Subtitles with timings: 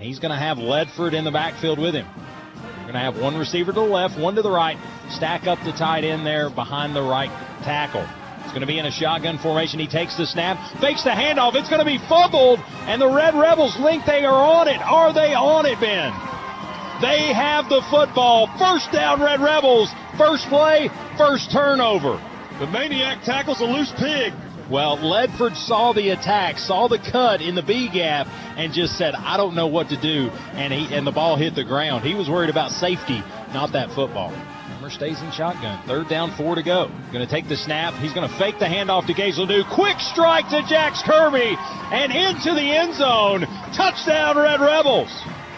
[0.00, 2.06] He's going to have Ledford in the backfield with him.
[2.56, 4.78] We're going to have one receiver to the left, one to the right.
[5.10, 7.28] Stack up the tight end there behind the right
[7.62, 8.08] tackle.
[8.40, 9.78] It's going to be in a shotgun formation.
[9.78, 11.54] He takes the snap, fakes the handoff.
[11.54, 12.58] It's going to be fumbled,
[12.88, 14.80] and the Red Rebels think they are on it.
[14.80, 16.10] Are they on it, Ben?
[17.04, 18.48] They have the football.
[18.58, 19.92] First down, Red Rebels.
[20.16, 20.88] First play,
[21.18, 22.16] first turnover.
[22.58, 24.32] The maniac tackles a loose pig.
[24.70, 29.16] Well, Ledford saw the attack, saw the cut in the B gap, and just said,
[29.16, 32.04] "I don't know what to do." And he and the ball hit the ground.
[32.04, 34.32] He was worried about safety, not that football.
[34.66, 35.80] Clemmer stays in shotgun.
[35.86, 36.88] Third down, four to go.
[37.12, 37.94] Going to take the snap.
[37.94, 39.64] He's going to fake the handoff to Gage Ledoux.
[39.64, 41.56] Quick strike to Jax Kirby,
[41.92, 43.40] and into the end zone.
[43.74, 45.10] Touchdown, Red Rebels.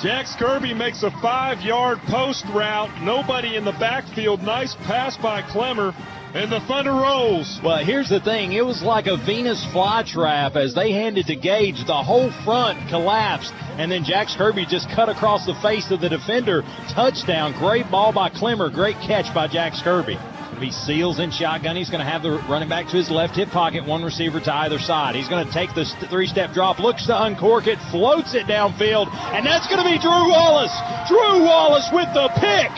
[0.00, 2.90] Jax Kirby makes a five-yard post route.
[3.02, 4.40] Nobody in the backfield.
[4.42, 5.92] Nice pass by Clemmer.
[6.32, 7.58] And the Thunder rolls.
[7.64, 8.52] Well, here's the thing.
[8.52, 11.84] It was like a Venus flytrap as they handed to Gage.
[11.84, 13.52] The whole front collapsed.
[13.78, 16.62] And then Jax Kirby just cut across the face of the defender.
[16.94, 17.52] Touchdown.
[17.58, 18.70] Great ball by Clemmer.
[18.70, 20.18] Great catch by Jax Kirby.
[20.60, 21.74] He seals in shotgun.
[21.74, 24.54] He's going to have the running back to his left hip pocket, one receiver to
[24.54, 25.16] either side.
[25.16, 29.08] He's going to take the three step drop, looks to uncork it, floats it downfield,
[29.32, 30.76] and that's going to be Drew Wallace.
[31.08, 32.70] Drew Wallace with the pick.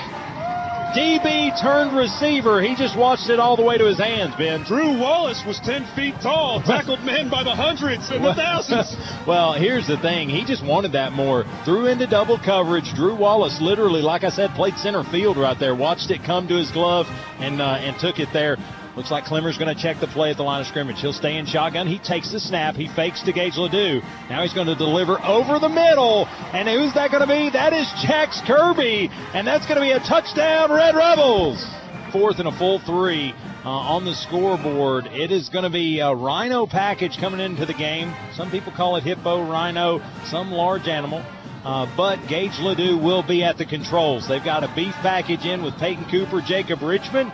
[0.93, 2.61] DB turned receiver.
[2.61, 4.63] He just watched it all the way to his hands, Ben.
[4.65, 8.95] Drew Wallace was 10 feet tall, tackled men by the hundreds and the thousands.
[9.27, 10.29] well, here's the thing.
[10.29, 11.45] He just wanted that more.
[11.65, 12.93] Threw into double coverage.
[12.95, 15.75] Drew Wallace literally, like I said, played center field right there.
[15.75, 17.07] Watched it come to his glove
[17.39, 18.59] and, uh, and took it there.
[18.97, 21.01] Looks like Clemmer's going to check the play at the line of scrimmage.
[21.01, 21.87] He'll stay in shotgun.
[21.87, 22.75] He takes the snap.
[22.75, 24.03] He fakes to Gage Ledoux.
[24.29, 26.27] Now he's going to deliver over the middle.
[26.53, 27.49] And who's that going to be?
[27.49, 29.09] That is Jax Kirby.
[29.33, 31.67] And that's going to be a touchdown, Red Rebels.
[32.13, 33.33] Fourth and a full three
[33.65, 35.07] uh, on the scoreboard.
[35.07, 38.15] It is going to be a rhino package coming into the game.
[38.35, 41.25] Some people call it hippo, rhino, some large animal.
[41.65, 44.29] Uh, but Gage Ledoux will be at the controls.
[44.29, 47.33] They've got a beef package in with Peyton Cooper, Jacob Richmond,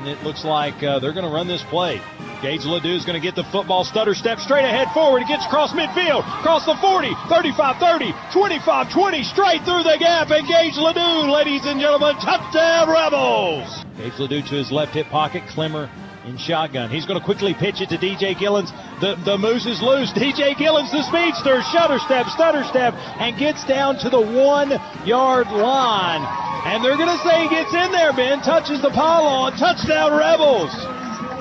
[0.00, 2.00] and it looks like uh, they're going to run this play.
[2.40, 5.20] Gage Ledoux is going to get the football stutter step straight ahead forward.
[5.20, 10.32] He gets across midfield, across the 40, 35 30, 25 20, straight through the gap.
[10.32, 13.68] And Gage Ledoux, ladies and gentlemen, touchdown Rebels.
[14.00, 15.44] Gage Ledoux to his left hip pocket.
[15.52, 15.90] Clemmer
[16.24, 16.88] in shotgun.
[16.88, 18.72] He's going to quickly pitch it to DJ Gillens.
[19.00, 20.12] The, the moose is loose.
[20.16, 24.72] DJ Gillens, the speedster, shutter step, stutter step, and gets down to the one
[25.04, 26.49] yard line.
[26.64, 30.70] And they're going to say he gets in there, Ben, touches the pylon, touchdown Rebels.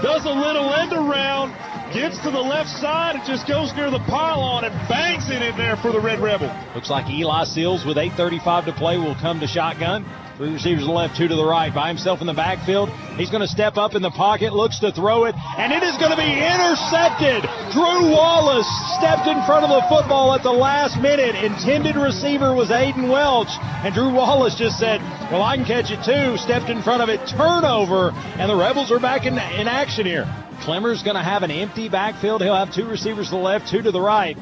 [0.01, 1.51] Does a little end around,
[1.93, 5.57] gets to the left side and just goes near the pylon and bangs it in
[5.57, 6.47] there for the Red Rebel.
[6.73, 10.05] Looks like Eli Seals with 8.35 to play will come to shotgun.
[10.39, 11.67] Three receivers to the left, two to the right.
[11.67, 12.87] By himself in the backfield.
[13.19, 15.97] He's going to step up in the pocket, looks to throw it, and it is
[15.97, 17.43] going to be intercepted.
[17.75, 21.35] Drew Wallace stepped in front of the football at the last minute.
[21.35, 23.51] Intended receiver was Aiden Welch,
[23.83, 26.37] and Drew Wallace just said, Well, I can catch it too.
[26.37, 30.23] Stepped in front of it, turnover, and the Rebels are back in, in action here.
[30.63, 32.41] Clemmer's going to have an empty backfield.
[32.41, 34.37] He'll have two receivers to the left, two to the right.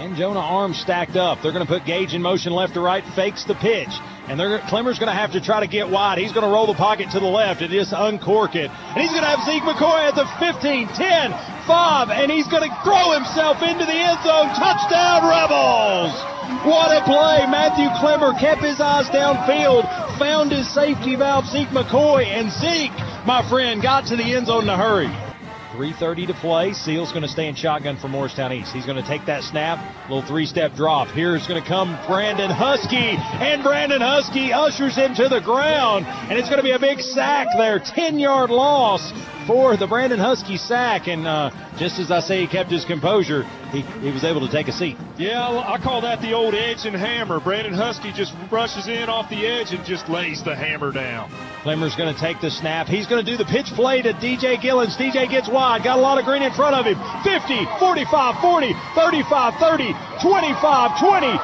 [0.00, 1.42] And Jonah Arms stacked up.
[1.42, 3.92] They're going to put Gage in motion left to right, fakes the pitch.
[4.28, 6.18] And they're, Clemmer's going to have to try to get wide.
[6.18, 8.70] He's going to roll the pocket to the left and just uncork it.
[8.70, 11.32] And he's going to have Zeke McCoy at the 15, 10,
[11.66, 14.54] 5, and he's going to throw himself into the end zone.
[14.54, 16.14] Touchdown, Rebels!
[16.62, 17.50] What a play!
[17.50, 19.82] Matthew Clemmer kept his eyes downfield,
[20.18, 22.94] found his safety valve, Zeke McCoy, and Zeke,
[23.26, 25.31] my friend, got to the end zone in a hurry.
[25.72, 26.72] 3.30 to play.
[26.74, 28.72] Seal's going to stay in shotgun for Morristown East.
[28.72, 29.78] He's going to take that snap,
[30.08, 31.08] little three step drop.
[31.08, 36.38] Here's going to come Brandon Husky, and Brandon Husky ushers him to the ground, and
[36.38, 37.78] it's going to be a big sack there.
[37.78, 39.12] 10 yard loss
[39.46, 43.44] for the Brandon Husky sack, and uh, just as I say, he kept his composure.
[43.70, 44.96] He, he was able to take a seat.
[45.16, 47.40] Yeah, I call that the old edge and hammer.
[47.40, 51.30] Brandon Husky just rushes in off the edge and just lays the hammer down.
[51.62, 52.88] Clemmer's going to take the snap.
[52.88, 54.98] He's going to do the pitch play to DJ Gillens.
[54.98, 56.98] DJ gets wide, got a lot of green in front of him.
[57.22, 61.38] 50, 45, 40, 35, 30, 25, 20.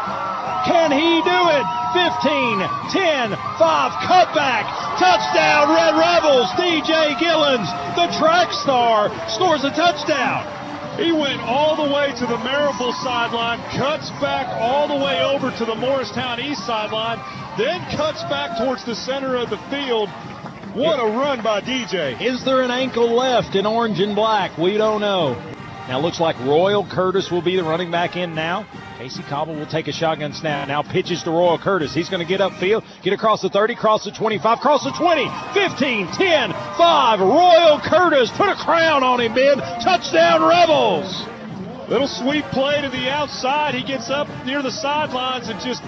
[0.67, 1.65] Can he do it?
[1.95, 4.67] 15, 10, 5, cutback,
[4.99, 6.51] touchdown, Red Rebels.
[6.59, 10.43] DJ Gillens, the track star, scores a touchdown.
[10.99, 15.57] He went all the way to the Maryville sideline, cuts back all the way over
[15.57, 17.19] to the Morristown East sideline,
[17.57, 20.09] then cuts back towards the center of the field.
[20.75, 22.21] What a run by DJ.
[22.21, 24.59] Is there an ankle left in orange and black?
[24.59, 25.35] We don't know.
[25.87, 28.67] Now looks like Royal Curtis will be the running back in now.
[28.99, 30.67] Casey Cobble will take a shotgun snap.
[30.67, 31.95] Now pitches to Royal Curtis.
[31.95, 35.31] He's going to get upfield, get across the 30, cross the 25, cross the 20,
[35.55, 37.21] 15, 10, 5.
[37.21, 39.59] Royal Curtis put a crown on him, Ben.
[39.59, 41.25] Touchdown, Rebels.
[41.89, 43.77] Little sweep play to the outside.
[43.77, 45.81] He gets up near the sidelines and just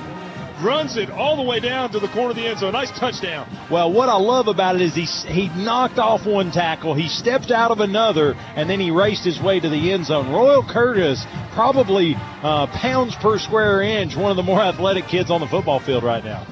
[0.62, 2.72] runs it all the way down to the corner of the end zone.
[2.72, 3.48] Nice touchdown.
[3.70, 7.50] Well, what I love about it is he he knocked off one tackle, he stepped
[7.50, 10.32] out of another, and then he raced his way to the end zone.
[10.32, 15.40] Royal Curtis, probably uh, pounds per square inch, one of the more athletic kids on
[15.40, 16.46] the football field right now.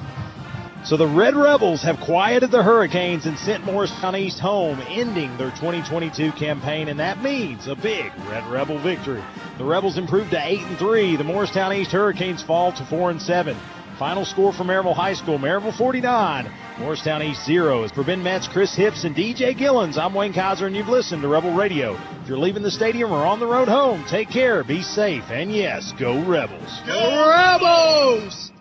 [0.85, 5.51] So the Red Rebels have quieted the Hurricanes and sent Morristown East home, ending their
[5.51, 9.21] 2022 campaign, and that means a big Red Rebel victory.
[9.57, 11.17] The Rebels improved to 8 and 3.
[11.17, 13.57] The Morristown East Hurricanes fall to 4 and 7.
[13.99, 16.49] Final score for Maryville High School, Maryville 49,
[16.79, 17.85] Morristown East 0.
[17.89, 21.27] For Ben Metz, Chris Hips, and DJ Gillens, I'm Wayne Kaiser, and you've listened to
[21.27, 21.99] Rebel Radio.
[22.21, 25.53] If you're leaving the stadium or on the road home, take care, be safe, and
[25.53, 26.79] yes, go Rebels.
[26.87, 28.53] Go Rebels!